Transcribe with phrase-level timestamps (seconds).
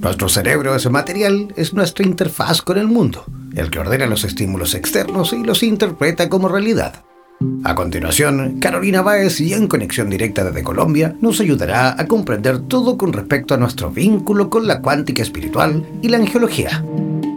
[0.00, 3.24] Nuestro cerebro es material, es nuestra interfaz con el mundo,
[3.56, 7.04] el que ordena los estímulos externos y los interpreta como realidad.
[7.64, 12.96] A continuación, Carolina Báez y en conexión directa desde Colombia nos ayudará a comprender todo
[12.96, 16.84] con respecto a nuestro vínculo con la cuántica espiritual y la angiología.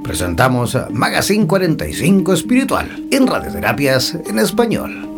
[0.03, 5.10] Presentamos Magazine 45 Espiritual en Radioterapias en Español.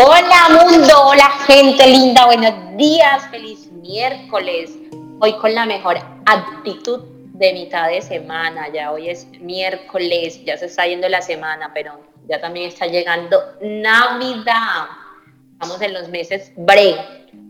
[0.00, 4.70] Hola mundo, hola gente linda, buenos días, feliz miércoles.
[5.18, 7.00] Hoy con la mejor actitud
[7.32, 11.98] de mitad de semana, ya hoy es miércoles, ya se está yendo la semana, pero
[12.28, 14.86] ya también está llegando Navidad.
[15.54, 16.94] Estamos en los meses bre.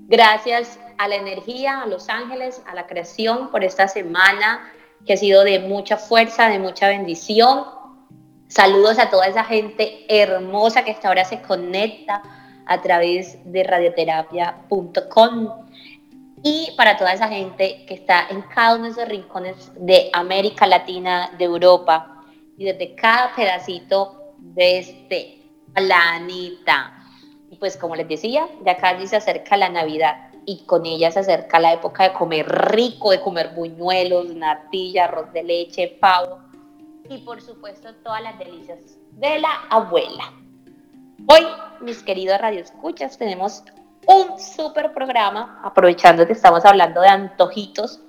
[0.06, 4.72] Gracias a la energía, a los ángeles, a la creación por esta semana
[5.06, 7.66] que ha sido de mucha fuerza, de mucha bendición.
[8.48, 12.22] Saludos a toda esa gente hermosa que hasta ahora se conecta
[12.64, 15.66] a través de radioterapia.com
[16.42, 20.66] y para toda esa gente que está en cada uno de esos rincones de América
[20.66, 22.24] Latina, de Europa
[22.56, 25.42] y desde cada pedacito de este
[25.74, 27.05] planeta.
[27.50, 31.20] Y pues como les decía, ya casi se acerca la Navidad y con ella se
[31.20, 36.47] acerca la época de comer rico, de comer buñuelos, natilla, arroz de leche, pavo
[37.09, 38.78] y por supuesto todas las delicias
[39.12, 40.33] de la abuela.
[41.27, 41.47] Hoy,
[41.81, 43.62] mis queridos radioescuchas, tenemos
[44.06, 48.01] un super programa, aprovechando que estamos hablando de antojitos.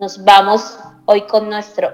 [0.00, 1.90] Nos vamos hoy con nuestro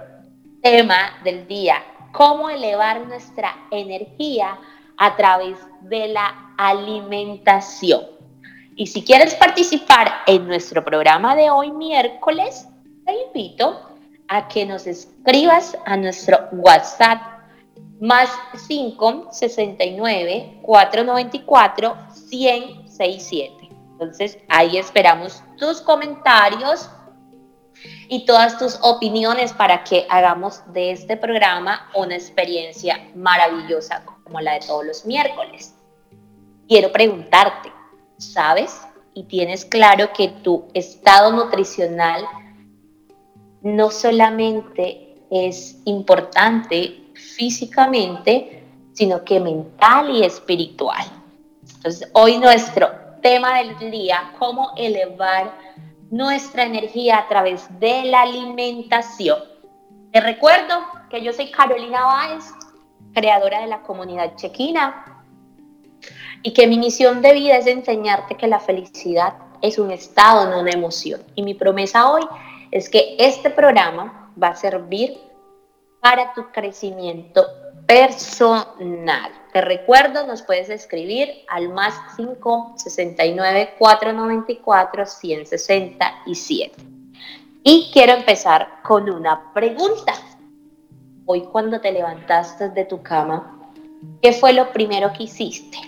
[0.62, 4.58] tema del día, cómo elevar nuestra energía
[4.96, 8.02] a través de la alimentación.
[8.76, 12.66] Y si quieres participar en nuestro programa de hoy miércoles,
[13.04, 13.91] te invito
[14.32, 17.20] a que nos escribas a nuestro WhatsApp
[18.00, 18.30] más
[18.66, 23.68] 5 69 494 167.
[23.90, 26.88] Entonces ahí esperamos tus comentarios
[28.08, 34.54] y todas tus opiniones para que hagamos de este programa una experiencia maravillosa como la
[34.54, 35.74] de todos los miércoles.
[36.66, 37.70] Quiero preguntarte,
[38.16, 38.80] ¿sabes?
[39.12, 42.24] Y tienes claro que tu estado nutricional
[43.62, 51.06] no solamente es importante físicamente, sino que mental y espiritual.
[51.76, 52.88] Entonces, hoy nuestro
[53.22, 55.52] tema del día, cómo elevar
[56.10, 59.38] nuestra energía a través de la alimentación.
[60.12, 60.74] Te recuerdo
[61.08, 62.44] que yo soy Carolina Báez,
[63.14, 65.24] creadora de la comunidad chequina,
[66.42, 70.60] y que mi misión de vida es enseñarte que la felicidad es un estado, no
[70.60, 71.22] una emoción.
[71.34, 72.28] Y mi promesa hoy es
[72.90, 75.18] que este programa va a servir
[76.00, 77.46] para tu crecimiento
[77.86, 79.30] personal.
[79.52, 86.72] Te recuerdo, nos puedes escribir al más 5 69 494 167.
[87.62, 90.14] Y quiero empezar con una pregunta.
[91.26, 93.70] Hoy cuando te levantaste de tu cama,
[94.22, 95.78] ¿qué fue lo primero que hiciste?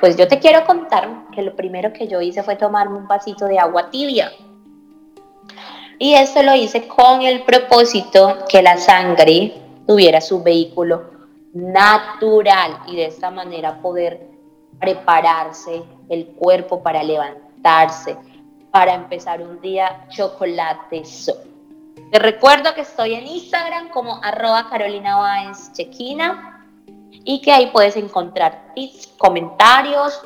[0.00, 3.46] Pues yo te quiero contar que lo primero que yo hice fue tomarme un vasito
[3.46, 4.30] de agua tibia
[5.98, 9.54] y esto lo hice con el propósito que la sangre
[9.86, 11.10] tuviera su vehículo
[11.54, 14.28] natural y de esta manera poder
[14.78, 18.16] prepararse el cuerpo para levantarse,
[18.70, 21.02] para empezar un día chocolate.
[22.12, 26.66] Te recuerdo que estoy en Instagram como arroba Carolina Báez Chequina
[27.24, 30.20] y que ahí puedes encontrar tips, comentarios,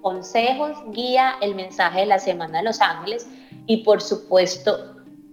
[0.00, 3.28] consejos, guía, el mensaje de la Semana de Los Ángeles
[3.66, 4.89] y por supuesto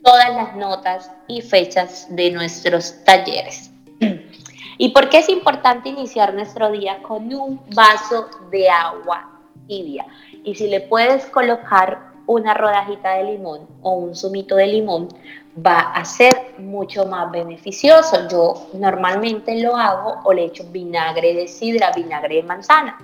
[0.07, 3.71] todas las notas y fechas de nuestros talleres.
[4.77, 9.29] ¿Y por qué es importante iniciar nuestro día con un vaso de agua
[9.67, 10.05] tibia?
[10.45, 15.09] Y si le puedes colocar una rodajita de limón o un zumito de limón,
[15.57, 18.29] va a ser mucho más beneficioso.
[18.29, 22.97] Yo normalmente lo hago o le echo vinagre de sidra, vinagre de manzana.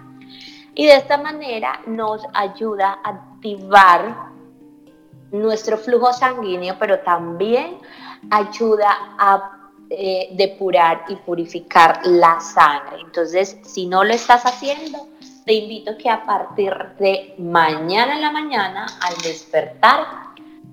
[0.73, 4.32] Y de esta manera nos ayuda a activar
[5.33, 7.80] nuestro flujo sanguíneo, pero también
[8.30, 13.01] ayuda a eh, depurar y purificar la sangre.
[13.03, 15.09] Entonces, si no lo estás haciendo,
[15.45, 20.06] te invito que a partir de mañana en la mañana, al despertar,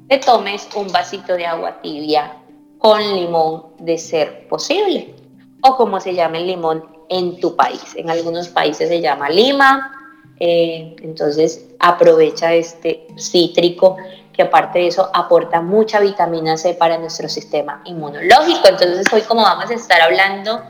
[0.09, 2.37] te tomes un vasito de agua tibia
[2.79, 5.15] con limón de ser posible,
[5.63, 7.95] o como se llama el limón en tu país.
[7.97, 9.93] En algunos países se llama lima,
[10.39, 13.97] eh, entonces aprovecha este cítrico
[14.43, 18.69] aparte de eso aporta mucha vitamina C para nuestro sistema inmunológico.
[18.69, 20.63] Entonces hoy como vamos a estar hablando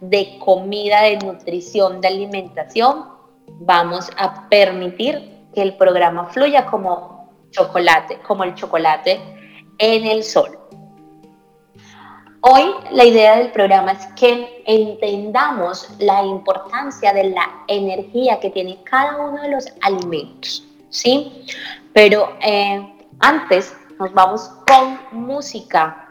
[0.00, 3.06] de comida, de nutrición, de alimentación,
[3.60, 9.20] vamos a permitir que el programa fluya como chocolate, como el chocolate
[9.78, 10.58] en el sol.
[12.48, 18.78] Hoy la idea del programa es que entendamos la importancia de la energía que tiene
[18.84, 21.44] cada uno de los alimentos, ¿sí?
[21.92, 26.08] Pero eh, antes nos vamos con música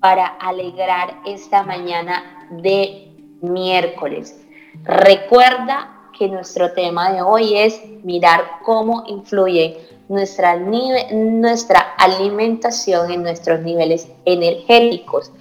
[0.00, 3.12] para alegrar esta mañana de
[3.42, 4.40] miércoles.
[4.84, 13.60] Recuerda que nuestro tema de hoy es mirar cómo influye nuestra, nuestra alimentación en nuestros
[13.60, 15.32] niveles energéticos,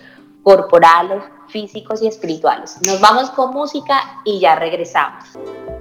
[0.43, 2.79] corporales, físicos y espirituales.
[2.85, 5.25] Nos vamos con música y ya regresamos.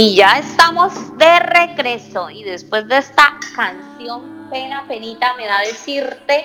[0.00, 2.30] Y ya estamos de regreso.
[2.30, 6.44] Y después de esta canción pena penita me da decirte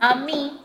[0.00, 0.60] a mí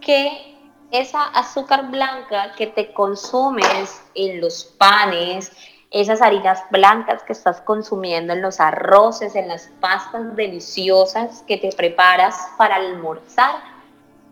[0.00, 0.56] que
[0.90, 5.52] esa azúcar blanca que te consumes en los panes,
[5.92, 11.70] esas harinas blancas que estás consumiendo en los arroces, en las pastas deliciosas que te
[11.70, 13.62] preparas para almorzar,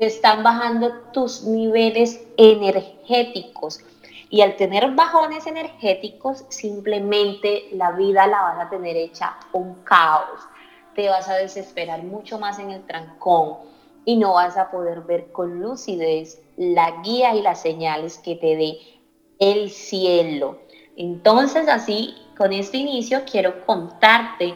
[0.01, 3.79] te están bajando tus niveles energéticos
[4.33, 10.41] y al tener bajones energéticos, simplemente la vida la vas a tener hecha un caos.
[10.95, 13.59] Te vas a desesperar mucho más en el trancón
[14.07, 18.57] y no vas a poder ver con lucidez la guía y las señales que te
[18.57, 18.79] dé
[19.39, 20.61] el cielo.
[20.97, 24.55] Entonces, así, con este inicio, quiero contarte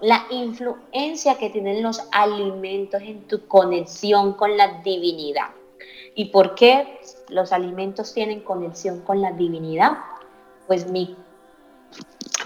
[0.00, 5.50] la influencia que tienen los alimentos en tu conexión con la divinidad.
[6.16, 6.98] ¿Y por qué
[7.32, 9.98] los alimentos tienen conexión con la divinidad?
[10.66, 11.16] Pues mi,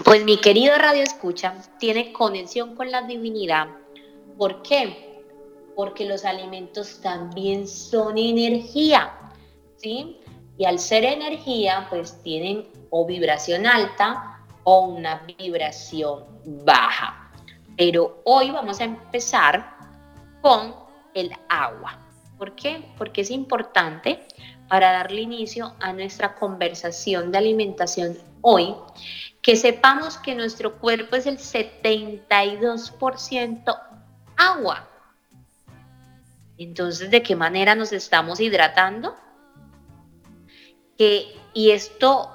[0.03, 3.67] pues mi querido Radio Escucha tiene conexión con la divinidad.
[4.37, 5.23] ¿Por qué?
[5.75, 9.11] Porque los alimentos también son energía,
[9.77, 10.19] ¿sí?
[10.57, 16.25] Y al ser energía, pues tienen o vibración alta o una vibración
[16.65, 17.31] baja.
[17.77, 19.77] Pero hoy vamos a empezar
[20.41, 20.73] con
[21.13, 21.99] el agua.
[22.37, 22.83] ¿Por qué?
[22.97, 24.27] Porque es importante
[24.67, 28.75] para darle inicio a nuestra conversación de alimentación hoy,
[29.41, 33.81] que sepamos que nuestro cuerpo es el 72%
[34.35, 34.89] agua.
[36.57, 39.15] Entonces, ¿de qué manera nos estamos hidratando?
[41.53, 42.31] y esto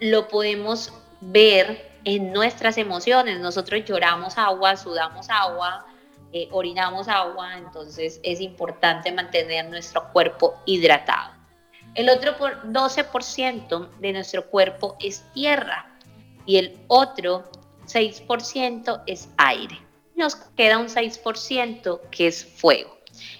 [0.00, 3.40] lo podemos ver en nuestras emociones.
[3.40, 5.86] Nosotros lloramos agua, sudamos agua,
[6.32, 11.34] eh, orinamos agua, entonces es importante mantener nuestro cuerpo hidratado.
[11.96, 15.92] El otro por 12% de nuestro cuerpo es tierra
[16.46, 17.50] y el otro
[17.86, 19.76] 6% es aire.
[20.14, 22.96] Nos queda un 6% que es fuego.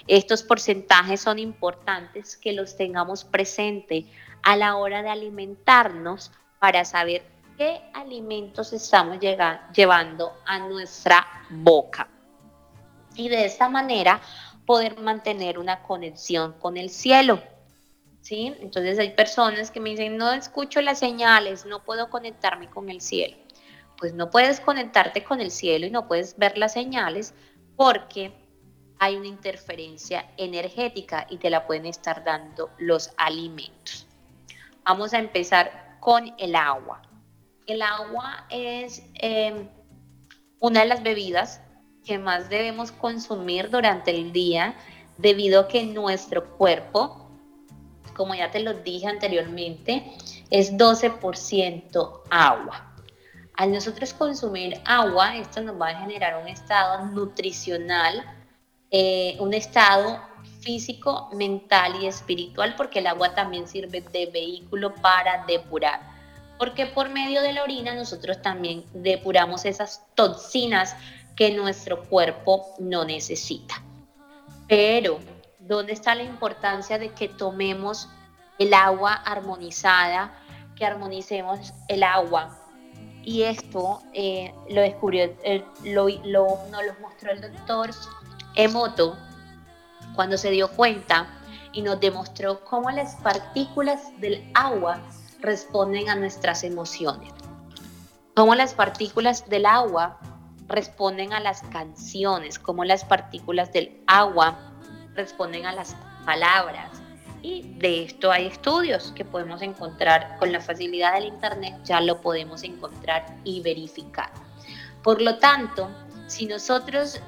[0.09, 4.07] Estos porcentajes son importantes que los tengamos presente
[4.43, 7.23] a la hora de alimentarnos para saber
[7.57, 12.09] qué alimentos estamos llevando a nuestra boca
[13.21, 14.21] y de esta manera
[14.67, 17.43] poder mantener una conexión con el cielo.
[18.23, 18.55] ¿Sí?
[18.61, 23.01] Entonces hay personas que me dicen, no escucho las señales, no puedo conectarme con el
[23.01, 23.37] cielo.
[23.99, 27.35] pues no puedes conectarte con el cielo y no puedes ver las señales
[27.77, 28.33] porque
[28.99, 34.07] hay una interferencia energética y te la pueden estar dando los alimentos.
[34.85, 37.03] Vamos a empezar con el agua.
[37.67, 39.69] El agua es em,
[40.61, 41.61] una de las bebidas
[42.11, 44.75] que más debemos consumir durante el día
[45.17, 47.31] debido a que nuestro cuerpo,
[48.17, 50.13] como ya te lo dije anteriormente,
[50.51, 52.97] es 12% agua.
[53.55, 58.25] Al nosotros consumir agua, esto nos va a generar un estado nutricional
[58.91, 60.21] eh, un estado
[60.63, 66.01] físico, mental y espiritual, porque el agua también sirve de vehículo para depurar.
[66.59, 70.97] Porque por medio de la orina nosotros también depuramos esas toxinas
[71.41, 73.83] que nuestro cuerpo no necesita.
[74.69, 75.21] Pero,
[75.59, 78.11] ¿dónde está la importancia de que tomemos
[78.59, 80.35] el agua armonizada,
[80.77, 82.59] que armonicemos el agua?
[83.23, 85.35] Y esto eh, lo descubrió,
[85.85, 87.89] lo, lo, nos lo mostró el doctor
[88.55, 89.17] Emoto
[90.15, 91.27] cuando se dio cuenta
[91.73, 95.01] y nos demostró cómo las partículas del agua
[95.41, 97.33] responden a nuestras emociones,
[98.35, 100.21] cómo las partículas del agua
[100.71, 104.59] responden a las canciones, cómo las partículas del agua
[105.15, 106.91] responden a las palabras.
[107.43, 112.21] Y de esto hay estudios que podemos encontrar con la facilidad del Internet, ya lo
[112.21, 114.31] podemos encontrar y verificar.
[115.03, 115.89] Por lo tanto,
[116.27, 117.21] si nosotros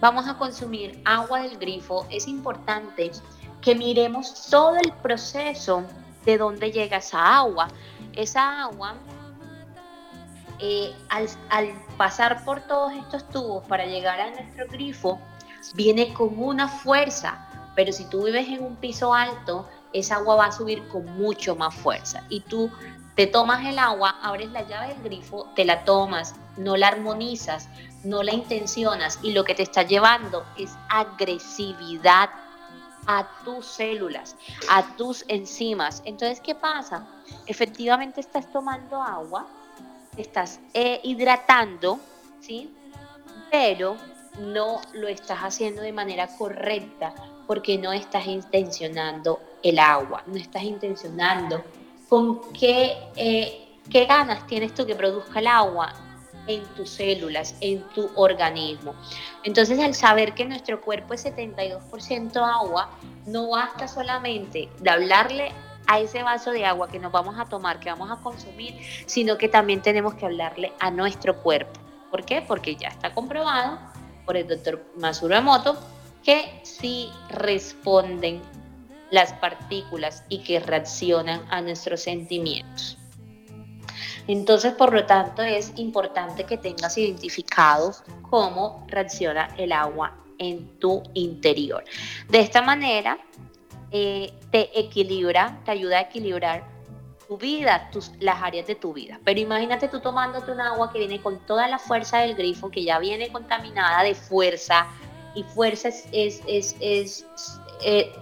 [0.00, 3.10] vamos a consumir agua del grifo, es importante
[3.60, 5.84] que miremos todo el proceso
[6.24, 7.68] de dónde llega esa agua.
[8.12, 8.94] Esa agua,
[10.64, 11.28] eh, al,
[11.96, 15.18] pasar por todos estos tubos para llegar a nuestro grifo,
[15.74, 20.46] viene con una fuerza, pero si tú vives en un piso alto, esa agua va
[20.46, 22.24] a subir con mucho más fuerza.
[22.28, 22.70] Y tú
[23.16, 27.68] te tomas el agua, abres la llave del grifo, te la tomas, no la armonizas,
[28.04, 32.30] no la intencionas y lo que te está llevando es agresividad
[33.06, 34.36] a tus células,
[34.70, 36.02] a tus enzimas.
[36.04, 37.04] Entonces, ¿qué pasa?
[37.46, 39.48] Efectivamente estás tomando agua,
[40.16, 42.00] estás eh, hidratando,
[42.40, 42.72] ¿sí?
[43.50, 43.96] Pero
[44.38, 47.14] no lo estás haciendo de manera correcta
[47.46, 51.62] porque no estás intencionando el agua, no estás intencionando
[52.08, 55.92] con qué, eh, qué ganas tienes tú que produzca el agua
[56.46, 58.94] en tus células, en tu organismo.
[59.44, 62.90] Entonces, al saber que nuestro cuerpo es 72% agua,
[63.26, 65.52] no basta solamente de hablarle
[65.86, 68.74] a ese vaso de agua que nos vamos a tomar, que vamos a consumir,
[69.06, 71.80] sino que también tenemos que hablarle a nuestro cuerpo.
[72.10, 72.42] ¿Por qué?
[72.42, 73.78] Porque ya está comprobado
[74.24, 75.78] por el doctor Masuro Emoto
[76.22, 78.40] que sí responden
[79.10, 82.96] las partículas y que reaccionan a nuestros sentimientos.
[84.26, 87.92] Entonces, por lo tanto, es importante que tengas identificado
[88.30, 91.84] cómo reacciona el agua en tu interior.
[92.28, 93.18] De esta manera,
[93.92, 96.64] eh, te equilibra, te ayuda a equilibrar
[97.28, 99.20] tu vida, tus, las áreas de tu vida.
[99.24, 102.84] Pero imagínate tú tomándote un agua que viene con toda la fuerza del grifo, que
[102.84, 104.86] ya viene contaminada de fuerza,
[105.34, 107.26] y fuerza es, es, es, es,
[107.84, 108.12] eh,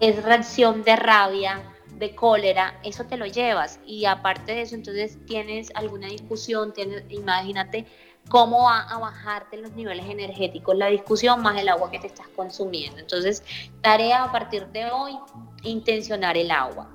[0.00, 1.62] es reacción de rabia,
[1.98, 3.78] de cólera, eso te lo llevas.
[3.86, 7.86] Y aparte de eso, entonces tienes alguna discusión, tienes, imagínate
[8.28, 12.28] cómo va a bajarte los niveles energéticos, la discusión más el agua que te estás
[12.28, 12.98] consumiendo.
[12.98, 13.42] Entonces,
[13.80, 15.18] tarea a partir de hoy,
[15.62, 16.88] intencionar el agua.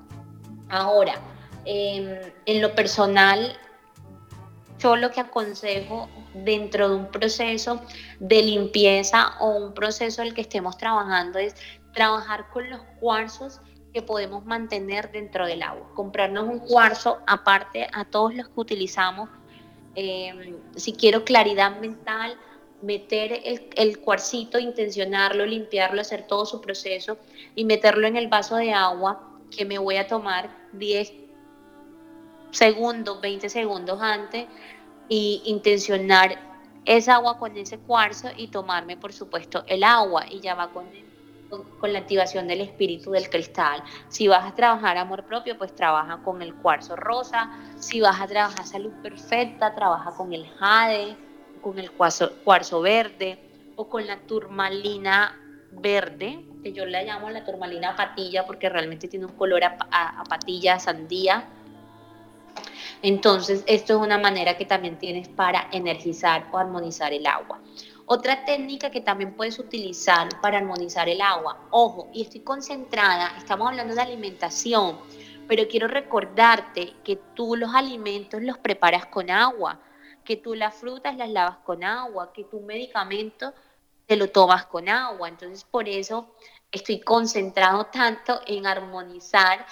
[0.69, 1.13] Ahora,
[1.65, 3.57] em, en lo personal,
[4.79, 7.81] yo lo que aconsejo dentro de un proceso
[8.19, 11.55] de limpieza o un proceso en el que estemos trabajando es
[11.93, 13.59] trabajar con los cuarzos
[13.93, 15.89] que podemos mantener dentro del agua.
[15.95, 19.29] Comprarnos un cuarzo aparte a todos los que utilizamos.
[19.99, 22.37] Eh, si quiero claridad mental,
[22.83, 27.17] meter el, el cuarcito, intencionarlo, limpiarlo, hacer todo su proceso
[27.55, 31.11] y meterlo en el vaso de agua que me voy a tomar 10
[32.51, 34.45] segundos, 20 segundos antes
[35.09, 36.37] y intencionar
[36.85, 40.87] esa agua con ese cuarzo y tomarme, por supuesto, el agua y ya va con
[41.49, 43.83] con, la activación del espíritu del cristal.
[44.09, 47.51] Si vas a trabajar amor propio, pues trabaja con el cuarzo rosa.
[47.79, 51.15] Si vas a trabajar salud perfecta, trabaja con el jade,
[51.61, 53.39] con el cuarzo, verde
[53.75, 55.39] o con la turmalina
[55.71, 60.79] verde, que yo la llamo la turmalina patilla porque realmente tiene un color a patilla
[60.79, 61.47] sandía.
[63.01, 67.59] Entonces, esto es una manera que también tienes para energizar o armonizar el agua.
[68.09, 73.67] Otra técnica que también puedes utilizar para armonizar el agua, ojo, y estoy concentrada, estamos
[73.67, 74.97] hablando de alimentación,
[75.45, 79.81] pero quiero recordarte que tú los alimentos los preparas con agua.
[80.23, 83.53] que tú las frutas las lavas con agua, que tu medicamento
[84.05, 85.29] te lo tomas con agua.
[85.29, 86.35] Entonces, por eso
[86.69, 89.65] estoy concentrado tanto en armonizar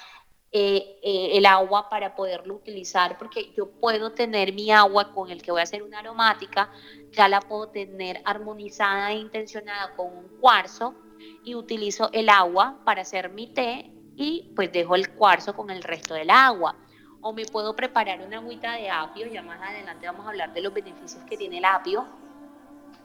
[0.57, 5.41] eh, eh, el agua para poderlo utilizar, porque yo puedo tener mi agua con el
[5.41, 6.71] que voy a hacer una aromática,
[7.11, 10.95] ya la puedo tener armonizada e intencionada con un cuarzo
[11.43, 15.83] y utilizo el agua para hacer mi té y pues dejo el cuarzo con el
[15.83, 16.77] resto del agua.
[17.19, 20.61] O me puedo preparar una agüita de apio, ya más adelante vamos a hablar de
[20.61, 22.07] los beneficios que tiene el apio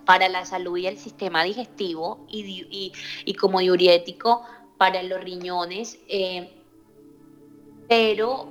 [0.05, 2.93] para la salud y el sistema digestivo y,
[3.41, 4.47] como diurético
[4.79, 5.99] para los riñones.
[6.07, 6.59] Eh,
[7.91, 8.47] pero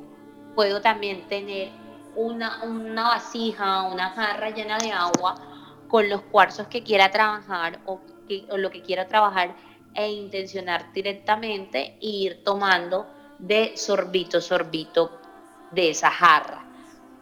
[0.53, 1.69] puedo también tener
[2.17, 2.59] una,
[2.95, 5.35] vasija, una jarra llena de agua
[5.87, 8.01] con los cuarzos que quiera trabajar o,
[8.57, 9.55] lo que quiera trabajar
[9.95, 13.07] e intencionar directamente e ir tomando
[13.39, 15.21] de sorbito, sorbito
[15.71, 16.65] de esa jarra.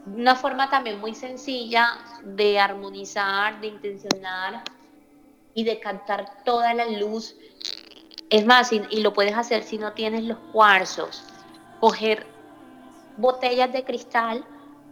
[0.08, 4.64] Una forma también muy sencilla de armonizar, de intencionar
[5.54, 7.36] y de cantar toda la luz.
[8.32, 11.36] Es más, y lo puedes hacer si no tienes los cuarzos
[11.80, 12.26] coger
[13.18, 14.46] botellas de cristal,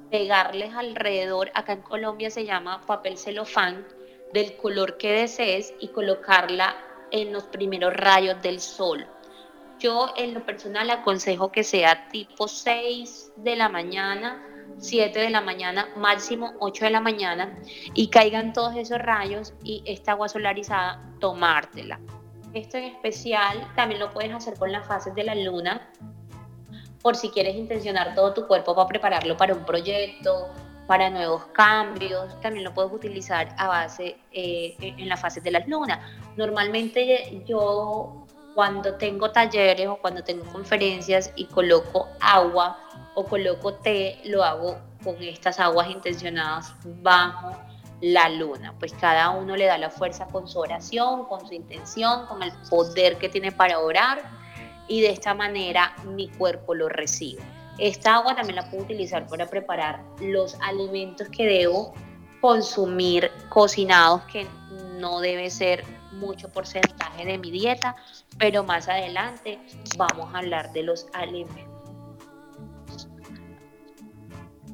[0.09, 3.85] pegarles alrededor, acá en Colombia se llama papel celofán,
[4.33, 6.75] del color que desees y colocarla
[7.11, 9.05] en los primeros rayos del sol.
[9.79, 14.43] Yo en lo personal aconsejo que sea tipo 6 de la mañana,
[14.79, 17.57] 7 de la mañana, máximo 8 de la mañana
[17.93, 21.99] y caigan todos esos rayos y esta agua solarizada tomártela.
[22.53, 25.89] Esto en especial también lo puedes hacer con las fases de la luna,
[27.05, 30.50] por si quieres intencionar todo tu cuerpo para prepararlo para un proyecto,
[30.88, 35.67] para nuevos cambios, también lo puedes utilizar a base eh, en la fase de las
[35.67, 36.00] lunas.
[36.35, 42.79] Normalmente yo cuando tengo talleres o cuando tengo conferencias y coloco agua
[43.13, 47.51] o coloco té, lo hago con estas aguas intencionadas bajo
[48.01, 52.25] la luna, pues cada uno le da la fuerza con su oración, con su intención,
[52.25, 54.45] con el poder que tiene para orar
[54.87, 57.41] y de esta manera mi cuerpo lo recibe.
[57.77, 61.93] Esta agua también la puedo utilizar para preparar los alimentos que debo
[62.39, 64.48] consumir cocinados, que
[65.00, 67.95] no debe ser mucho porcentaje de mi dieta,
[68.37, 69.59] pero más adelante
[69.98, 71.75] vamos a hablar de los alimentos.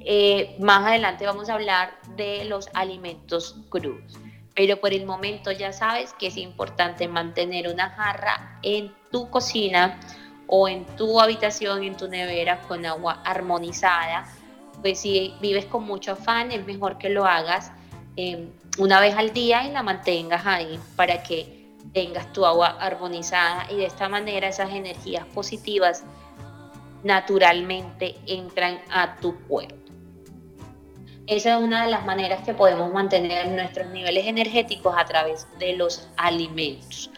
[0.01, 4.20] Eh, más adelante vamos a hablar de los alimentos crudos.
[4.55, 9.99] Pero por el momento ya sabes que es importante mantener una jarra en tu cocina
[10.47, 14.25] o en tu habitación, en tu nevera con agua armonizada.
[14.81, 17.71] Pues si vives con mucho afán, es mejor que lo hagas
[18.17, 21.61] em, una vez al día y la mantengas ahí para que
[21.93, 26.03] tengas tu agua armonizada y de esta manera esas energías positivas
[27.03, 29.80] naturalmente entran a tu cuerpo.
[31.31, 35.77] Esa es una de las maneras que podemos mantener nuestros niveles energéticos a través de
[35.77, 37.09] los alimentos.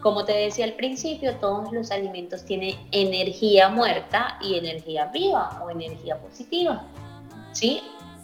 [0.00, 5.68] Como te decía al principio, todos los alimentos tienen energía muerta y energía viva o
[5.68, 6.86] energía positiva,
[7.52, 7.82] ¿sí?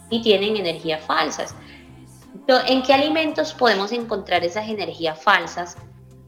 [0.09, 1.53] Y tienen energías falsas.
[2.65, 5.77] ¿En qué alimentos podemos encontrar esas energías falsas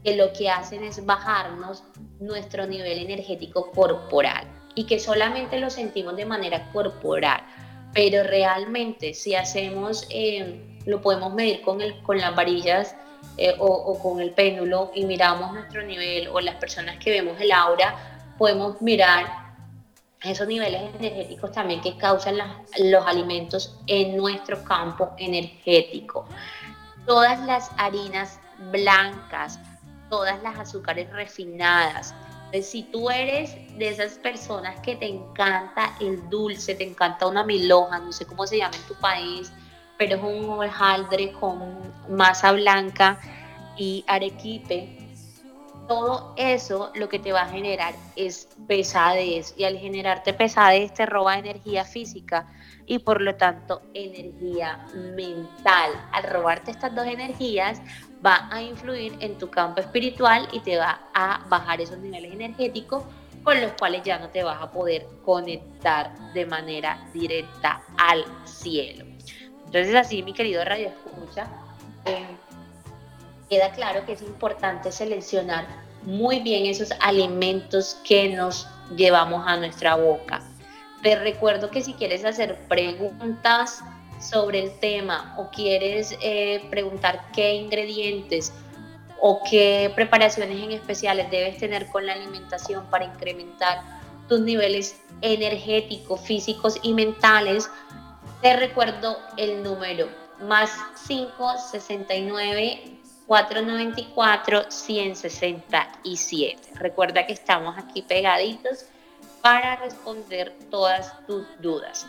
[0.04, 1.82] que lo que hacen es bajarnos
[2.20, 7.42] nuestro nivel energético corporal y que solamente lo sentimos de manera corporal?
[7.92, 12.94] Pero realmente si hacemos, eh, lo podemos medir con, el, con las varillas
[13.36, 17.52] eh, o, con el péndulo y miramos nuestro nivel o las personas que vemos el
[17.52, 19.42] aura, podemos mirar
[20.22, 22.36] esos niveles energéticos también que causan
[22.78, 26.26] los alimentos en nuestro campo energético.
[27.06, 28.38] Todas las harinas
[28.70, 29.58] blancas,
[30.08, 32.14] todas las azúcares refinadas,
[32.60, 37.98] si tú eres de esas personas que te encanta el dulce, te encanta una miloja,
[37.98, 39.52] no sé cómo se llama en tu país,
[39.96, 43.18] pero es un hojaldre con masa blanca
[43.78, 45.02] y arequipe,
[45.88, 51.06] todo eso lo que te va a generar es pesadez y al generarte pesadez te
[51.06, 52.52] roba energía física
[52.86, 55.90] y por lo tanto energía mental.
[56.12, 57.80] Al robarte estas dos energías
[58.24, 63.04] va a influir en tu campo espiritual y te va a bajar esos niveles energéticos
[63.42, 69.04] con los cuales ya no te vas a poder conectar de manera directa al cielo.
[69.66, 71.48] Entonces así, mi querido Radio Escucha,
[72.04, 72.26] eh,
[73.48, 75.66] queda claro que es importante seleccionar
[76.02, 80.40] muy bien esos alimentos que nos llevamos a nuestra boca.
[81.02, 83.82] Te recuerdo que si quieres hacer preguntas
[84.22, 88.52] sobre el tema o quieres eh, preguntar qué ingredientes
[89.20, 93.82] o qué preparaciones en especiales debes tener con la alimentación para incrementar
[94.28, 97.68] tus niveles energéticos, físicos y mentales,
[98.40, 100.08] Te recuerdo el número
[100.40, 100.70] más
[101.06, 106.70] 569 494 167.
[106.74, 108.86] Recuerda que estamos aquí pegaditos
[109.40, 112.06] para responder todas tus dudas.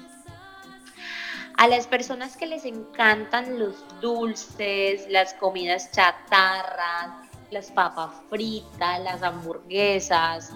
[1.64, 9.24] A las personas que les encantan los dulces, las comidas chatarras, las papas fritas, las
[9.24, 10.52] hamburguesas,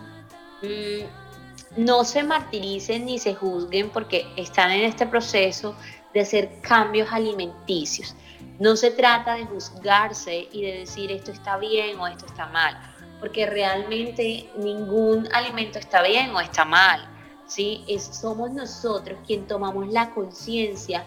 [0.61, 5.77] mm, no se martiricen ni se juzguen porque están en este proceso
[6.13, 8.13] de hacer cambios alimenticios.
[8.59, 12.77] No se trata de juzgarse y de decir esto está bien o esto está mal,
[13.21, 17.16] porque realmente ningún alimento está bien o está mal.
[17.47, 17.83] ¿Sí?
[17.87, 21.05] Es, somos nosotros quien tomamos la conciencia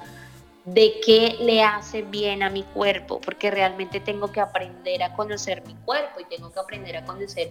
[0.64, 5.64] de qué le hace bien a mi cuerpo, porque realmente tengo que aprender a conocer
[5.66, 7.50] mi cuerpo y tengo que aprender a conocer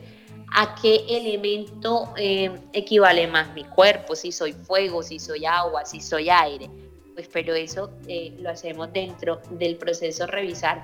[0.53, 6.01] a qué elemento eh, equivale más mi cuerpo, si soy fuego, si soy agua, si
[6.01, 6.69] soy aire.
[7.13, 10.83] Pues pero eso eh, lo hacemos dentro del proceso revisar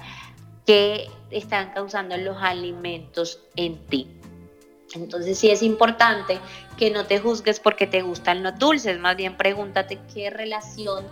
[0.65, 4.09] qué están causando los alimentos en ti.
[4.93, 6.39] Entonces sí es importante
[6.77, 11.05] que no te juzgues porque te gustan los dulces, más bien pregúntate qué relación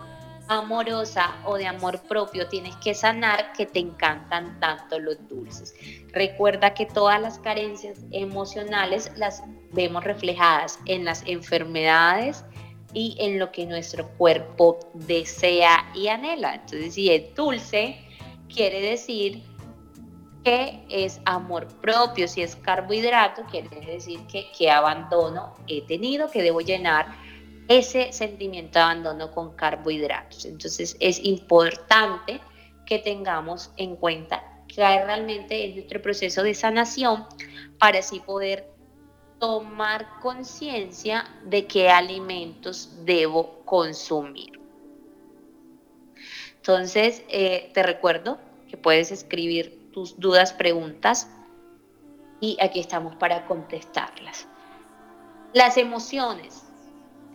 [0.48, 5.74] amorosa o de amor propio tienes que sanar que te encantan tanto los dulces.
[6.12, 12.44] Recuerda que todas las carencias emocionales las vemos reflejadas en las enfermedades
[12.92, 16.56] y en lo que nuestro cuerpo desea y anhela.
[16.56, 17.98] Entonces si es dulce,
[18.52, 19.42] quiere decir
[20.44, 26.42] que es amor propio, si es carbohidrato, quiere decir que, que abandono he tenido, que
[26.42, 27.06] debo llenar
[27.66, 30.44] ese sentimiento de abandono con carbohidratos.
[30.44, 32.40] Entonces es importante
[32.84, 37.24] que tengamos en cuenta que realmente es nuestro proceso de sanación
[37.78, 38.68] para así poder
[39.38, 44.60] tomar conciencia de qué alimentos debo consumir.
[46.56, 51.30] Entonces, eh, te recuerdo que puedes escribir tus dudas, preguntas
[52.40, 54.48] y aquí estamos para contestarlas.
[55.52, 56.64] Las emociones,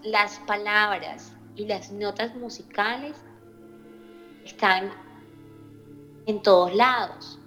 [0.03, 3.15] las palabras y las notas musicales
[4.43, 4.91] están
[6.25, 7.39] en todos lados.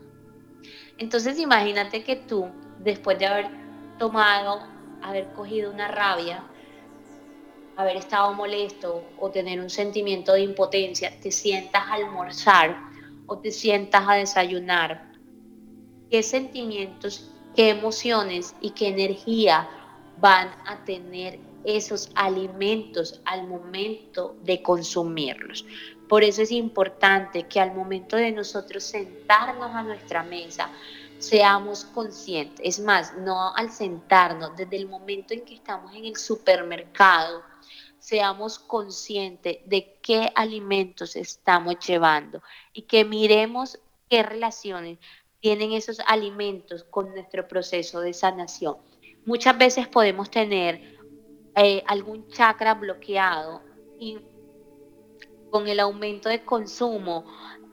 [0.96, 2.48] Entonces imagínate que tú,
[2.79, 3.51] después de haber
[3.98, 4.62] tomado,
[5.03, 6.42] haber cogido una rabia,
[7.77, 12.92] haber estado molesto o tener un sentimiento de impotencia, te sientas a almorzar
[13.27, 15.13] o te sientas a desayunar,
[16.11, 19.69] qué sentimientos, qué emociones y qué energía
[20.19, 25.65] van a tener esos alimentos al momento de consumirlos.
[26.09, 30.71] Por eso es importante que al momento de nosotros sentarnos a nuestra mesa,
[31.19, 32.61] seamos conscientes.
[32.65, 37.43] Es más, no al sentarnos, desde el momento en que estamos en el supermercado,
[38.03, 43.79] seamos conscientes de qué alimentos estamos llevando y que miremos
[44.11, 44.99] qué relaciones
[45.38, 48.77] tienen esos alimentos con nuestro proceso de sanación.
[49.25, 50.99] Muchas veces podemos tener
[51.55, 53.62] eh, algún chakra bloqueado
[54.01, 54.19] y
[55.51, 57.25] con el aumento de consumo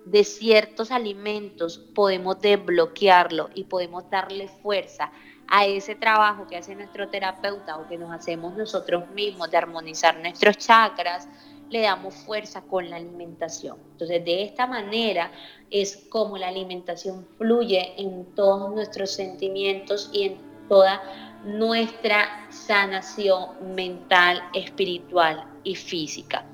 [0.06, 5.12] de ciertos alimentos podemos desbloquearlo y podemos darle fuerza
[5.50, 10.20] a ese trabajo que hace nuestro terapeuta o que nos hacemos nosotros mismos de armonizar
[10.20, 11.28] nuestros chakras,
[11.70, 13.78] le damos fuerza con la alimentación.
[13.92, 15.32] Entonces, de esta manera
[15.70, 21.02] es como la alimentación fluye en todos nuestros sentimientos y en toda
[21.44, 26.46] nuestra sanación mental, espiritual y física.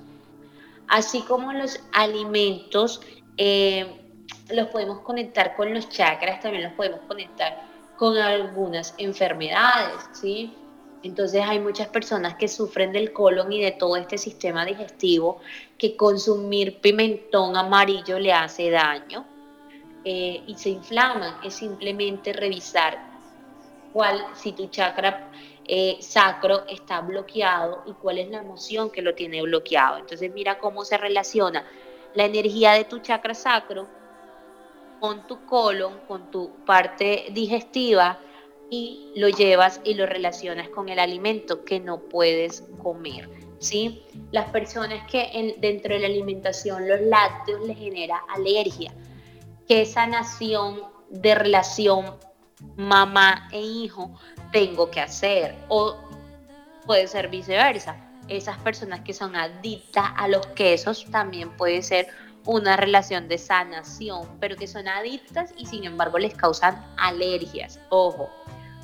[0.88, 3.02] Así como los alimentos
[3.38, 4.02] eh,
[4.50, 7.65] los podemos conectar con los chakras, también los podemos conectar
[7.98, 10.54] con algunas enfermedades, ¿sí?
[11.04, 15.40] Entonces hay muchas personas que sufren del colon y de todo este sistema digestivo
[15.78, 19.24] que consumir pimentón amarillo le hace daño
[20.04, 21.36] eh, y se inflaman.
[21.44, 22.98] Es simplemente revisar
[23.94, 25.30] cuál, si tu chakra
[25.68, 29.98] eh, sacro está bloqueado y cuál es la emoción que lo tiene bloqueado.
[29.98, 31.66] Entonces mira cómo se relaciona
[32.16, 33.88] la energía de tu chakra sacro
[35.00, 38.20] con tu colon, con tu parte digestiva
[38.70, 43.30] y lo llevas y lo relacionas con el alimento que no puedes comer.
[43.60, 44.04] ¿sí?
[44.32, 48.94] Las personas que dentro de la alimentación los lácteos les genera alergia,
[49.68, 52.16] ¿qué sanación de relación
[52.76, 54.12] mamá e hijo
[54.52, 55.56] tengo que hacer?
[55.68, 55.96] O
[56.86, 58.02] puede ser viceversa.
[58.28, 62.08] Esas personas que son adictas a los quesos también puede ser
[62.46, 67.80] una relación de sanación, pero que son adictas y sin embargo les causan alergias.
[67.90, 68.30] Ojo,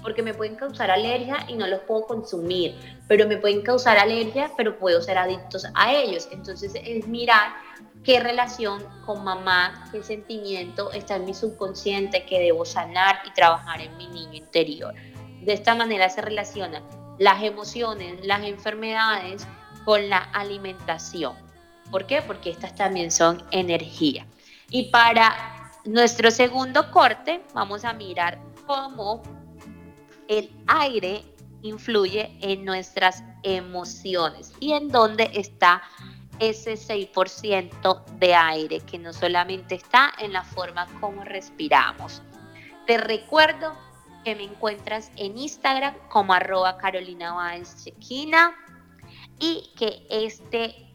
[0.02, 2.76] porque me pueden causar alergia y no los puedo consumir,
[3.08, 6.28] pero me pueden causar alergia, pero puedo ser adictos a ellos.
[6.32, 7.54] Entonces es mirar
[8.04, 13.82] qué relación con mamá, qué sentimiento está en mi subconsciente que debo sanar y trabajar
[13.82, 14.96] en mi niño interior.
[15.42, 16.84] De esta manera se relacionan
[17.20, 19.48] las emociones, las enfermedades
[19.86, 21.51] con la alimentación.
[21.92, 22.22] ¿Por qué?
[22.22, 24.26] Porque estas también son energía.
[24.70, 25.36] Y para
[25.86, 29.22] nuestro segundo corte vamos a mirar cómo
[30.28, 31.24] el aire
[31.62, 35.84] influye en nuestras emociones y en dónde está
[36.40, 42.22] ese 6% de aire que no solamente está en la forma como respiramos.
[42.88, 43.78] Te recuerdo
[44.24, 48.56] que me encuentras en Instagram como arroba Carolina Chequina
[49.40, 50.91] y que este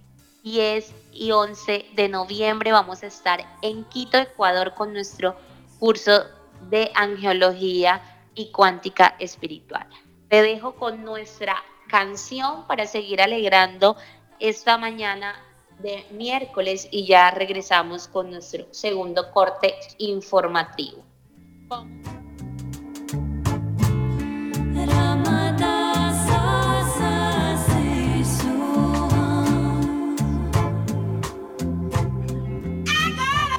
[0.47, 5.35] 10 y 11 de noviembre vamos a estar en Quito, Ecuador con nuestro
[5.81, 6.23] curso
[6.71, 8.01] de angiología
[8.37, 9.89] y cuántica espiritual.
[10.29, 11.57] Te dejo con nuestra
[11.89, 13.97] canción para seguir alegrando
[14.39, 15.35] esta mañana
[15.81, 21.05] de miércoles y ya regresamos con nuestro segundo corte informativo.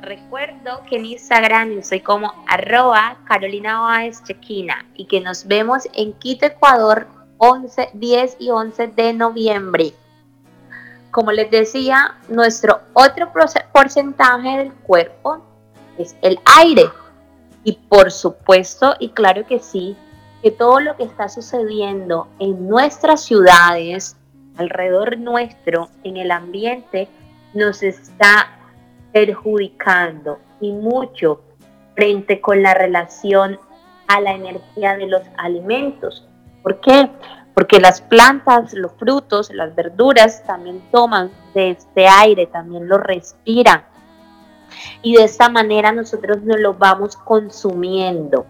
[0.00, 6.12] Recuerdo que en Instagram soy como arroba Carolina Báez Chequina y que nos vemos en
[6.14, 7.06] Quito, Ecuador,
[7.38, 9.92] 11, 10 y 11 de noviembre.
[11.10, 13.32] Como les decía, nuestro otro
[13.72, 15.42] porcentaje del cuerpo
[15.96, 16.90] es el aire.
[17.64, 19.96] Y por supuesto, y claro que sí,
[20.42, 24.16] que todo lo que está sucediendo en nuestras ciudades,
[24.56, 27.08] alrededor nuestro, en el ambiente,
[27.54, 28.57] nos está
[29.12, 31.40] perjudicando y mucho
[31.94, 33.58] frente con la relación
[34.06, 36.26] a la energía de los alimentos.
[36.62, 37.10] ¿Por qué?
[37.54, 43.84] Porque las plantas, los frutos, las verduras también toman de este aire, también lo respiran.
[45.02, 48.46] Y de esta manera nosotros nos lo vamos consumiendo.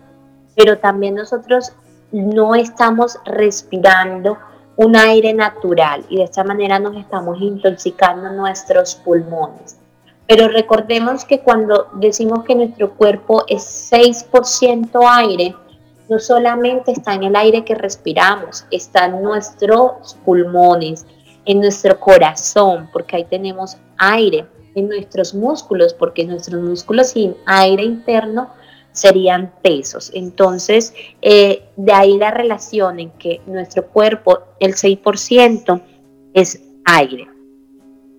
[0.55, 1.73] Pero también nosotros
[2.13, 4.39] no estamos respirando
[4.77, 9.79] un aire natural y de esta manera nos estamos intoxicando nuestros pulmones.
[10.29, 15.55] Pero recordemos que cuando decimos que nuestro cuerpo es 6% aire,
[16.11, 21.07] no solamente está en el aire que respiramos, está en nuestros pulmones,
[21.47, 27.85] en nuestro corazón, porque ahí tenemos aire, en nuestros músculos, porque nuestros músculos sin aire
[27.85, 28.51] interno
[28.93, 30.11] serían pesos.
[30.13, 35.81] Entonces, eh, de ahí la relación en que nuestro cuerpo, el 6%,
[36.35, 37.38] es aire.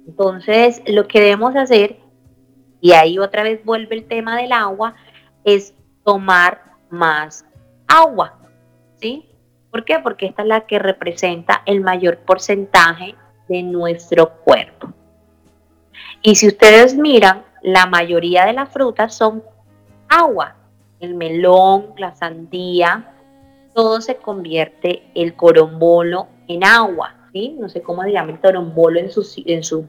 [0.10, 1.98] Entonces, lo que debemos hacer,
[2.82, 4.96] y ahí otra vez vuelve el tema del agua,
[5.44, 7.46] es tomar más
[7.88, 8.40] agua.
[8.96, 9.30] ¿Sí?
[9.70, 10.00] ¿Por qué?
[10.00, 13.14] Porque esta es la que representa el mayor porcentaje
[13.48, 14.92] de nuestro cuerpo.
[16.24, 19.44] Y si ustedes miran, la mayoría de las frutas son
[20.08, 20.56] agua.
[21.00, 23.14] El melón, la sandía,
[23.76, 27.20] todo se convierte el corombolo en agua.
[27.34, 27.56] ¿sí?
[27.60, 29.88] No sé cómo se llama el corombolo en su, en, su,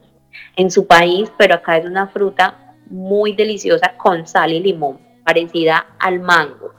[0.55, 5.85] en su país, pero acá es una fruta muy deliciosa con sal y limón, parecida
[5.99, 6.73] al mango.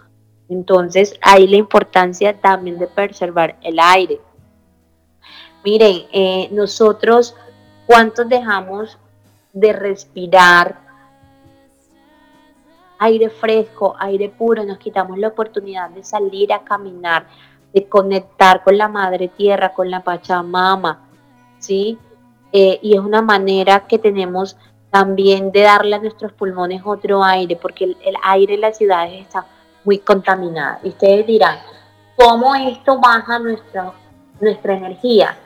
[0.49, 4.21] Entonces, hay la importancia también de preservar el aire.
[5.65, 7.35] Miren, eh, nosotros,
[7.87, 8.99] ¿cuántos dejamos
[9.53, 10.77] de respirar
[12.99, 14.65] aire fresco, aire puro?
[14.65, 17.27] Nos quitamos la oportunidad de salir a caminar,
[17.73, 21.09] de conectar con la madre tierra, con la Pachamama,
[21.59, 21.99] ¿sí?
[22.53, 24.57] Eh, y es una manera que tenemos
[24.91, 29.23] también de darle a nuestros pulmones otro aire, porque el, el aire en las ciudades
[29.23, 29.47] está
[29.85, 30.81] muy contaminada.
[30.83, 31.59] Y ustedes dirán,
[32.17, 33.93] ¿cómo esto baja nuestra,
[34.41, 35.37] nuestra energía?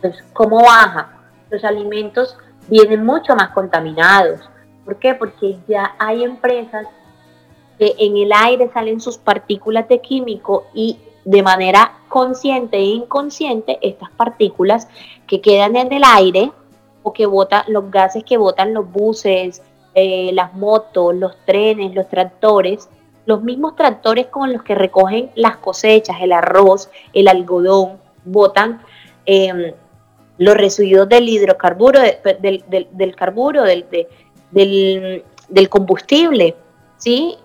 [0.00, 1.10] Pues, ¿cómo baja?
[1.50, 2.36] Los alimentos
[2.68, 4.40] vienen mucho más contaminados.
[4.84, 5.14] ¿Por qué?
[5.14, 6.86] Porque ya hay empresas
[7.78, 10.98] que en el aire salen sus partículas de químico y
[11.28, 14.88] de manera consciente e inconsciente estas partículas
[15.26, 16.50] que quedan en el aire
[17.02, 19.60] o que botan los gases que botan los buses,
[19.94, 22.88] eh, las motos, los trenes, los tractores,
[23.26, 28.80] los mismos tractores con los que recogen las cosechas, el arroz, el algodón, botan
[29.26, 29.74] em,
[30.38, 33.84] los residuos del hidrocarburo, del, carburo, del,
[34.50, 36.56] del, combustible,
[36.96, 37.36] ¿sí?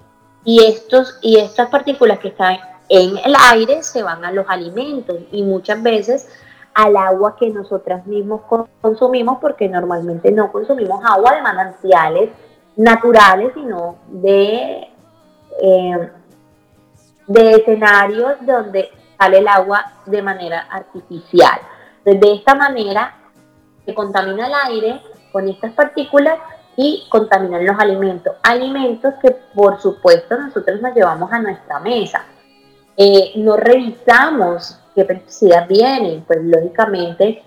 [0.46, 5.18] Y, estos, y estas partículas que están en el aire se van a los alimentos
[5.32, 6.30] y muchas veces
[6.74, 8.42] al agua que nosotras mismos
[8.82, 12.30] consumimos, porque normalmente no consumimos agua de manantiales
[12.76, 14.88] naturales, sino de
[15.62, 16.10] eh,
[17.28, 21.60] de escenarios donde sale el agua de manera artificial.
[22.04, 23.16] de esta manera
[23.86, 26.38] se contamina el aire con estas partículas
[26.76, 28.36] y contaminan los alimentos.
[28.44, 32.26] Alimentos que por supuesto nosotros nos llevamos a nuestra mesa.
[32.96, 37.44] Eh, no revisamos qué pesticidas vienen, pues lógicamente,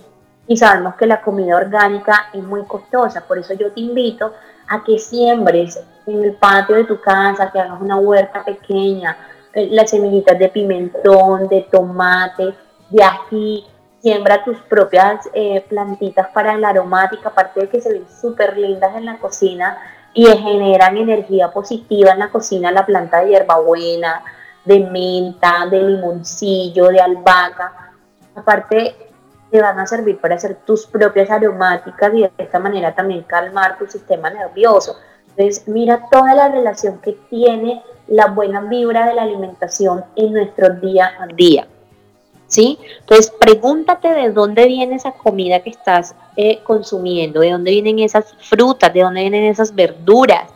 [0.48, 4.32] y sabemos que la comida orgánica es muy costosa, por eso yo te invito
[4.68, 9.16] a que siembres en el patio de tu casa, que hagas una huerta pequeña,
[9.52, 12.54] eh, las semillitas de pimentón, de tomate,
[12.90, 13.64] de ají,
[14.00, 18.94] siembra tus propias eh, plantitas para la aromática, aparte de que se ven súper lindas
[18.96, 19.78] en la cocina
[20.14, 24.22] y generan energía positiva en la cocina, la planta de hierbabuena,
[24.66, 27.92] de menta, de limoncillo, de albahaca.
[28.34, 28.94] Aparte,
[29.50, 33.78] te van a servir para hacer tus propias aromáticas y de esta manera también calmar
[33.78, 34.96] tu sistema nervioso.
[35.30, 40.70] Entonces, mira toda la relación que tiene la buena vibra de la alimentación en nuestro
[40.70, 41.66] día a día.
[42.48, 42.78] ¿Sí?
[43.00, 48.34] Entonces, pregúntate de dónde viene esa comida que estás eh, consumiendo, de dónde vienen esas
[48.38, 50.48] frutas, de dónde vienen esas verduras,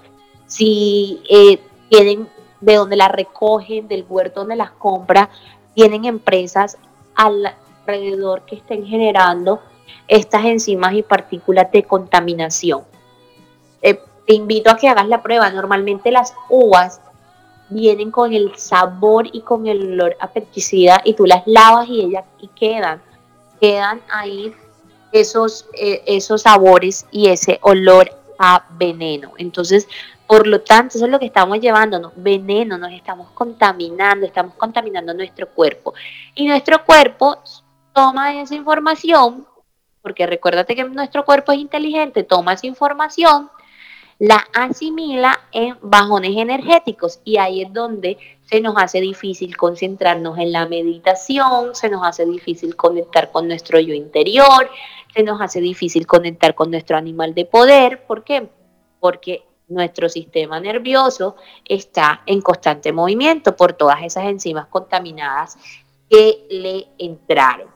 [0.47, 2.29] si eh, tienen,
[2.61, 5.31] de dónde las recogen, del huerto donde las compra,
[5.75, 6.77] tienen empresas
[7.15, 7.55] al,
[7.91, 9.61] alrededor que estén generando
[10.09, 12.83] estas enzimas y partículas de contaminación.
[13.83, 15.51] Eh, te invito a que hagas la prueba.
[15.51, 17.01] Normalmente las uvas
[17.69, 22.03] vienen con el sabor y con el olor a pesticida y tú las lavas y
[22.03, 23.01] ellas y quedan,
[23.61, 24.53] quedan ahí
[25.13, 29.33] esos, eh, esos sabores y ese olor a veneno.
[29.39, 29.87] Entonces,
[30.31, 35.13] por lo tanto, eso es lo que estamos llevándonos, veneno, nos estamos contaminando, estamos contaminando
[35.13, 35.93] nuestro cuerpo.
[36.37, 37.39] Y nuestro cuerpo
[37.93, 39.45] toma esa información,
[40.01, 43.51] porque recuérdate que nuestro cuerpo es inteligente, toma esa información,
[44.21, 50.53] la asimila en bajones energéticos y ahí es donde se nos hace difícil concentrarnos en
[50.53, 54.71] la meditación, se nos hace difícil conectar con nuestro yo interior,
[55.13, 58.07] se nos hace difícil conectar con nuestro animal de poder.
[58.07, 58.49] ¿Por qué?
[59.01, 65.57] Porque nuestro sistema nervioso está en constante movimiento por todas esas enzimas contaminadas
[66.09, 67.69] que le entraron.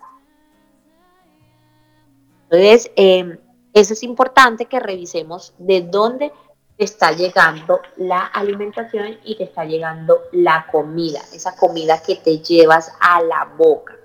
[2.50, 3.38] Entonces, em,
[3.74, 6.32] Eso es importante que revisemos de dónde
[6.76, 12.38] te está llegando la alimentación y te está llegando la comida, esa comida que te
[12.38, 13.96] llevas a la boca.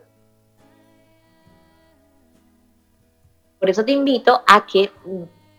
[3.59, 4.91] Por eso te invito a que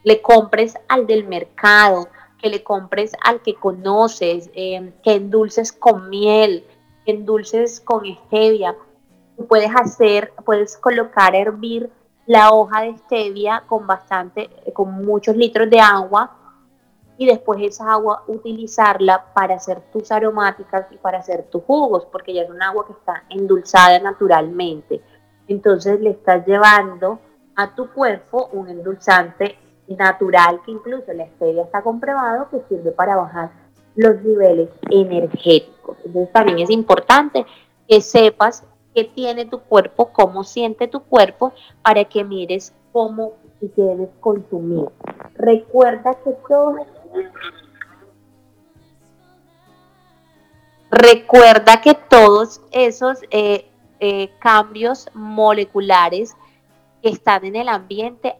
[0.02, 2.08] le compres al del mercado,
[2.40, 6.64] que le compres al que conoces, eh, que endulces con miel,
[7.04, 8.76] que endulces con stevia.
[9.48, 11.90] Puedes hacer, puedes colocar a hervir
[12.26, 16.36] la hoja de stevia con bastante, con muchos litros de agua
[17.16, 22.32] y después esa agua utilizarla para hacer tus aromáticas y para hacer tus jugos, porque
[22.32, 25.02] ya es un agua que está endulzada naturalmente.
[25.46, 27.18] Entonces le estás llevando
[27.56, 29.58] a tu cuerpo un endulzante
[29.96, 33.50] natural que incluso la stevia está comprobado que sirve para bajar
[33.96, 35.96] los niveles energéticos.
[36.04, 37.44] Entonces también es importante
[37.88, 38.64] que sepas
[38.94, 44.88] qué tiene tu cuerpo, cómo siente tu cuerpo, para que mires cómo debes consumir.
[45.34, 46.76] Recuerda que todo
[50.90, 53.70] Recuerda que todos esos eh,
[54.00, 56.36] eh, cambios moleculares
[57.00, 58.34] que están en el ambiente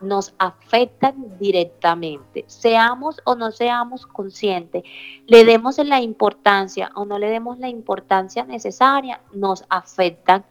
[0.00, 2.44] nos afectan directamente.
[2.46, 4.84] Seamos o no seamos conscientes,
[5.26, 10.44] le demos la importancia o no le demos la importancia necesaria, nos afectan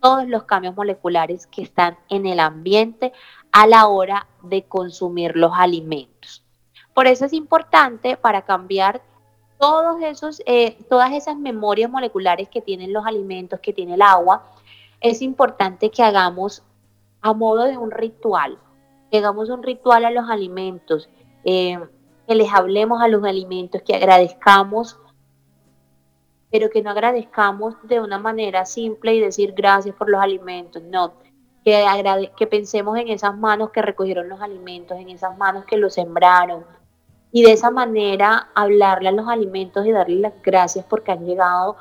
[0.00, 3.12] todos los cambios moleculares que están en el ambiente
[3.52, 6.42] a la hora de consumir los alimentos.
[6.94, 9.02] Por eso es importante para cambiar
[9.58, 14.46] todos esos, eh, todas esas memorias moleculares que tienen los alimentos, que tiene el agua,
[15.00, 16.62] es importante que hagamos
[17.20, 18.58] a modo de un ritual,
[19.18, 21.08] hagamos un ritual a los alimentos,
[21.44, 21.78] eh,
[22.26, 24.98] que les hablemos a los alimentos, que agradezcamos,
[26.50, 31.14] pero que no agradezcamos de una manera simple y decir gracias por los alimentos, no,
[31.64, 31.84] que,
[32.36, 36.64] que pensemos en esas manos que recogieron los alimentos, en esas manos que los sembraron,
[37.32, 41.76] y de esa manera hablarle a los alimentos y darle las gracias porque han llegado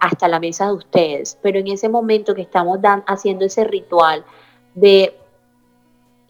[0.00, 1.38] hasta la mesa de ustedes.
[1.40, 4.24] Pero en ese momento que estamos haciendo ese ritual
[4.74, 5.16] de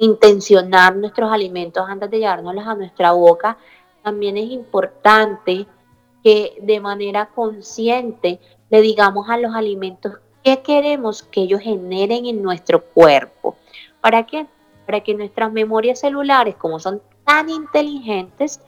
[0.03, 3.57] intencionar nuestros alimentos antes de llevárnoslos a nuestra boca,
[4.03, 5.65] también es importante
[6.25, 12.43] que de manera consciente le digamos a los alimentos qué queremos que ellos generen en
[12.43, 13.55] nuestro cuerpo.
[14.01, 14.49] ¿Para qué?
[14.87, 18.61] Para que nuestras memorias celulares, como son tan inteligentes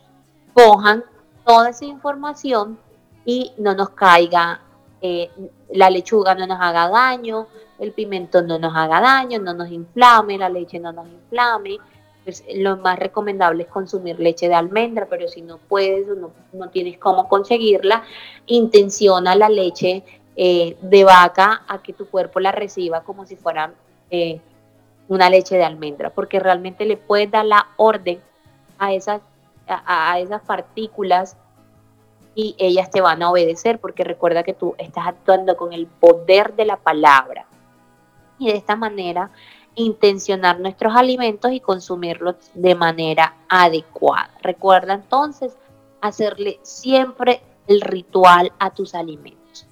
[0.53, 1.03] cojan
[1.45, 2.79] toda esa información
[3.25, 4.61] y no nos caiga,
[5.07, 5.31] eh,
[5.71, 7.47] la lechuga no nos haga daño,
[7.79, 11.77] el pimentón no nos haga daño, no nos inflame, la leche no nos inflame.
[12.25, 16.71] Pues lo más recomendable es consumir leche de almendra, pero si no puedes o no,
[16.71, 18.03] tienes cómo conseguirla,
[18.47, 20.03] intenciona la leche
[20.37, 23.75] eh, de vaca a que tu cuerpo la reciba como si fuera
[24.09, 24.41] eh,
[25.09, 28.21] una leche de almendra, porque realmente le puedes dar la orden
[28.79, 29.21] a esas,
[29.67, 31.37] a, esas partículas
[32.35, 36.55] y ellas te van a obedecer porque recuerda que tú estás actuando con el poder
[36.55, 37.47] de la palabra.
[38.39, 39.31] Y de esta manera
[39.77, 44.31] intencionar nuestros alimentos y consumirlos de manera adecuada.
[44.41, 45.57] Recuerda entonces
[46.01, 49.67] hacerle siempre el ritual a tus alimentos.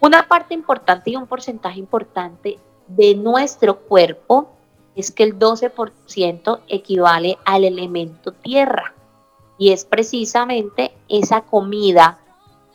[0.00, 4.50] Una parte importante y un porcentaje importante de nuestro cuerpo
[4.96, 8.94] es que el 12% equivale al elemento tierra
[9.62, 12.18] y es precisamente esa comida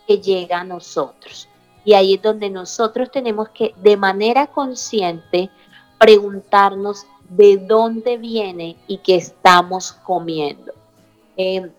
[0.06, 1.46] que llega a nosotros.
[1.84, 5.50] Y ahí es donde nosotros tenemos que de manera consciente
[5.98, 10.72] preguntarnos de dónde viene y qué estamos comiendo.
[11.36, 11.70] Eh,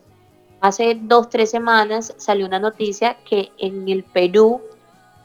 [0.62, 4.62] hace dos, tres semanas salió una noticia que en el Perú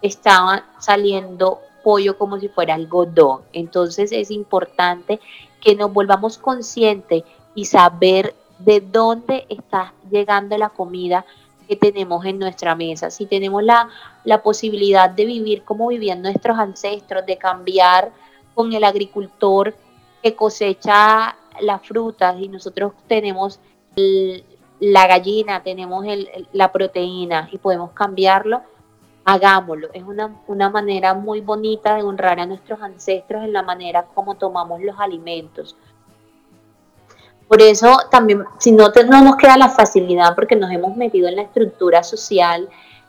[0.00, 3.42] estaban saliendo pollo como si fuera algodón.
[3.52, 5.20] Entonces es importante
[5.60, 7.22] que nos volvamos conscientes
[7.54, 11.24] y saber de dónde está llegando la comida
[11.68, 13.10] que tenemos en nuestra mesa.
[13.10, 13.88] Si tenemos la,
[14.24, 18.12] la posibilidad de vivir como vivían nuestros ancestros, de cambiar
[18.54, 19.74] con el agricultor
[20.22, 23.60] que cosecha las frutas y nosotros tenemos
[24.80, 26.04] la gallina, tenemos
[26.52, 28.62] la proteína y podemos cambiarlo,
[29.24, 29.88] hagámoslo.
[29.92, 34.34] Es una, una, manera muy bonita de honrar a nuestros ancestros en la manera como
[34.36, 35.76] tomamos los alimentos.
[37.48, 41.36] Por eso también, si no, no nos queda la facilidad porque nos hemos metido en
[41.36, 42.68] la estructura social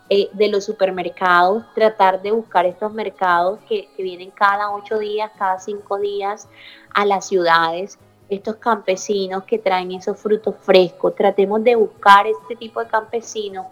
[0.09, 5.59] eh, de los supermercados, tratar de buscar estos mercados que vienen cada ocho días, cada
[5.59, 6.47] cinco días
[6.93, 7.97] a las ciudades,
[8.29, 11.15] estos campesinos que traen esos frutos frescos.
[11.15, 13.65] Tratemos de buscar este tipo de campesinos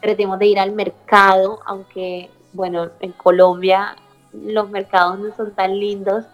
[0.00, 3.96] tratemos de ir al mercado, aunque, bueno, en Colombia
[4.32, 6.24] los mercados no son tan lindos,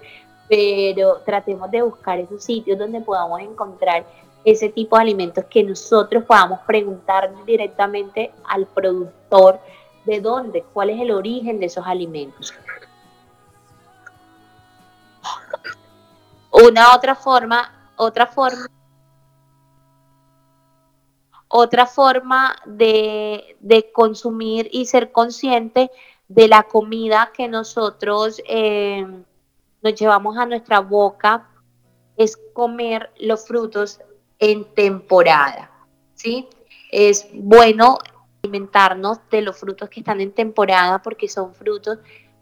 [0.48, 4.04] pero tratemos de buscar esos sitios donde podamos encontrar
[4.44, 9.58] ese tipo de alimentos que nosotros podamos preguntar directamente al productor
[10.04, 12.52] de dónde, cuál es el origen de esos alimentos.
[16.50, 18.66] Una otra forma, otra forma,
[21.48, 23.56] otra forma de,
[23.92, 25.90] consumir y ser consciente
[26.28, 29.06] de la comida que nosotros eh,
[29.84, 31.46] nos llevamos a nuestra boca
[32.16, 34.00] es comer los frutos
[34.38, 35.70] en temporada,
[36.14, 36.48] ¿sí?
[36.90, 37.98] Es bueno
[38.42, 41.98] alimentarnos de los frutos que están en temporada porque son frutos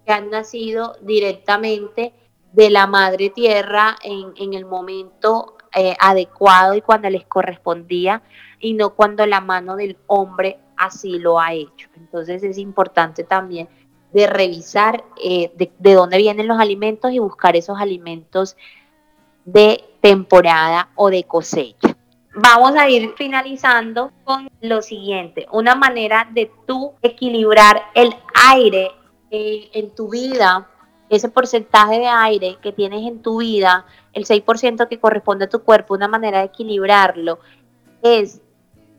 [0.07, 2.15] que han nacido directamente
[2.53, 8.23] de la madre tierra en, el momento eh, adecuado y cuando les correspondía
[8.61, 11.89] y no cuando la mano del hombre así lo ha hecho.
[11.97, 13.69] Entonces es importante también
[14.13, 18.57] de revisar eh, de, de, dónde vienen los alimentos y buscar esos alimentos
[19.45, 21.97] de temporada o de cosecha.
[22.35, 28.15] Vamos a ir finalizando con lo siguiente, una manera de tú equilibrar el
[28.51, 28.91] aire
[29.31, 30.69] eh, en tu vida,
[31.11, 33.85] ese porcentaje de aire que tienes en tu vida,
[34.15, 37.39] el 6% que corresponde a tu cuerpo, una manera de equilibrarlo
[38.03, 38.41] es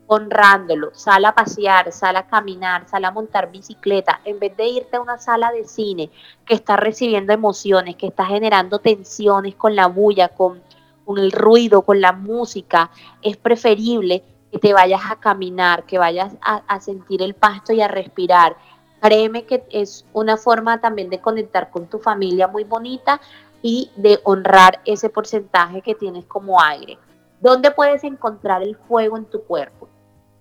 [0.07, 4.97] honrándolo, sal a pasear, sal a caminar, sal a montar bicicleta, en vez de irte
[4.97, 6.11] a una sala de cine
[6.45, 10.61] que está recibiendo emociones, que está generando tensiones con la bulla, con,
[11.05, 12.91] con el ruido, con la música,
[13.21, 17.81] es preferible que te vayas a caminar, que vayas a, a sentir el pasto y
[17.81, 18.55] a respirar.
[19.01, 23.19] Créeme que es una forma también de conectar con tu familia muy bonita
[23.61, 26.97] y de honrar ese porcentaje que tienes como aire.
[27.41, 29.89] ¿Dónde puedes encontrar el fuego en tu cuerpo?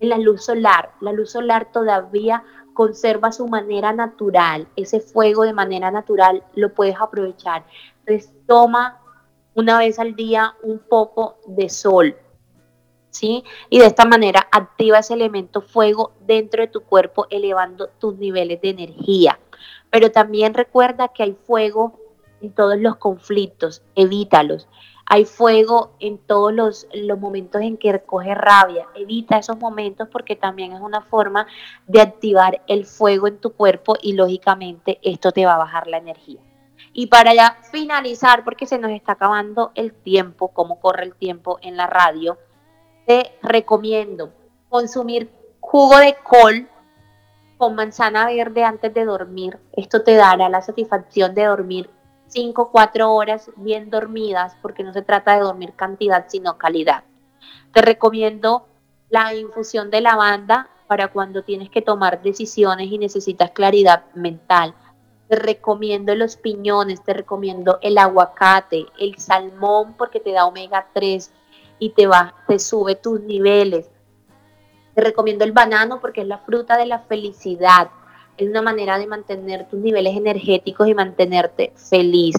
[0.03, 0.91] La luz solar.
[0.99, 2.43] La luz solar todavía
[2.73, 4.67] conserva su manera natural.
[4.75, 7.63] Ese fuego de manera natural lo puedes aprovechar.
[7.99, 8.99] Entonces toma
[9.53, 12.17] una vez al día un poco de sol.
[13.11, 13.45] ¿Sí?
[13.69, 18.59] Y de esta manera activa ese elemento fuego dentro de tu cuerpo, elevando tus niveles
[18.59, 19.39] de energía.
[19.89, 21.97] Pero también recuerda que hay fuego
[22.41, 24.67] en todos los conflictos, evítalos.
[25.05, 26.87] Hay fuego en todos los,
[27.19, 28.87] momentos en que recoge rabia.
[28.95, 31.47] Evita esos momentos porque también es una forma
[31.87, 35.97] de activar el fuego en tu cuerpo y lógicamente esto te va a bajar la
[35.97, 36.39] energía.
[36.93, 41.57] Y para ya finalizar, porque se nos está acabando el tiempo, cómo corre el tiempo
[41.61, 42.37] en la radio,
[43.05, 44.31] te recomiendo
[44.69, 45.29] consumir
[45.59, 46.67] jugo de col
[47.57, 49.57] con manzana verde antes de dormir.
[49.73, 51.89] Esto te dará la satisfacción de dormir
[52.33, 57.03] 5 o 4 horas bien dormidas, porque no se trata de dormir cantidad, sino calidad.
[57.71, 58.67] Te recomiendo
[59.09, 64.73] la infusión de lavanda para cuando tienes que tomar decisiones y necesitas claridad mental.
[65.27, 71.31] Te recomiendo los piñones, te recomiendo el aguacate, el salmón porque te da omega 3
[71.77, 73.89] y te va, te sube tus niveles.
[74.95, 77.89] Te recomiendo el banano porque es la fruta de la felicidad
[78.37, 82.35] es una manera de mantener tus niveles energéticos y mantenerte feliz.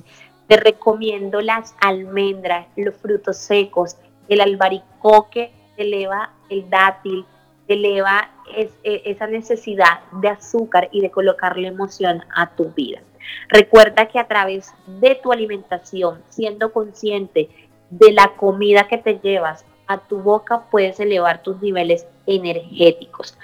[0.49, 3.97] Te recomiendo las almendras, los frutos secos,
[4.29, 7.25] el albaricoque eleva el dátil,
[7.69, 8.71] eleva e,
[9.05, 13.01] esa necesidad de azúcar y de colocarle emoción a tu vida.
[13.49, 17.49] Recuerda que a través de tu alimentación, siendo consciente
[17.91, 23.37] de la comida que te llevas a tu boca, puedes elevar tus niveles energéticos.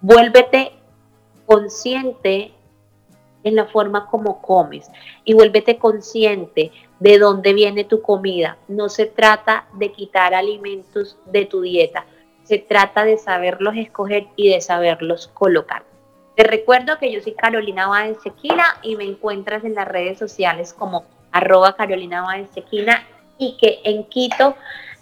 [0.00, 0.72] Vuélvete
[1.50, 2.52] consciente
[3.42, 4.88] en la forma como comes
[5.24, 6.70] y vuélvete consciente
[7.00, 8.56] de dónde viene tu comida.
[8.68, 12.06] No se trata de quitar alimentos de tu dieta,
[12.44, 15.82] se trata de saberlos escoger y de saberlos colocar.
[16.36, 20.72] Te recuerdo que yo soy Carolina Báez Sequina y me encuentras en las redes sociales
[20.72, 23.04] como arroba Carolina Báez Sequina
[23.38, 24.54] y que en Quito,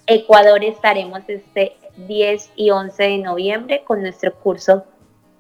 [0.07, 4.85] Ecuador estaremos este 10 y 11 de noviembre con nuestro curso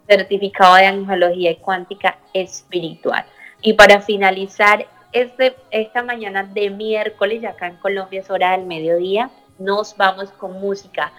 [0.08, 3.24] certificado de angelología y cuántica espiritual.
[3.60, 9.30] Y para finalizar este, esta mañana de miércoles, acá en Colombia es hora del mediodía,
[9.58, 11.12] nos vamos con música.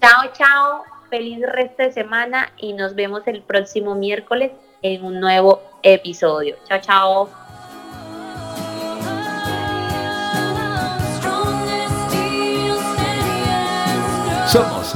[0.00, 5.62] Chao, chao, feliz resto de semana y nos vemos el próximo miércoles en un nuevo
[5.82, 6.56] episodio.
[6.66, 7.43] Chao, chao.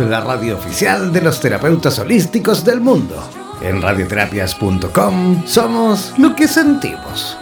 [0.06, 3.16] La radio oficial de los terapeutas holísticos del mundo.
[3.60, 7.36] En radioterapias.com somos lo que sentimos.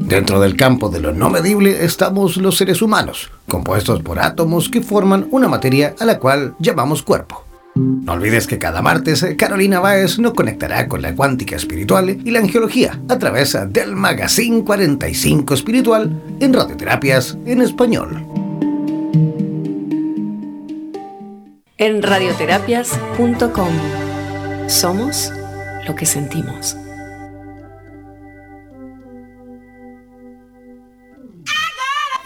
[0.00, 4.80] Dentro del campo de lo no medible estamos los seres humanos, compuestos por átomos que
[4.80, 7.47] forman una materia a la cual llamamos cuerpo.
[7.78, 12.40] No olvides que cada martes Carolina Báez nos conectará con la cuántica espiritual y la
[12.40, 16.10] angiología a través del Magazine 45 Espiritual
[16.40, 18.26] en Radioterapias en Español.
[21.76, 23.72] En radioterapias.com
[24.66, 25.32] somos
[25.86, 26.76] lo que sentimos.